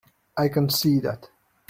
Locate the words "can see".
0.49-0.99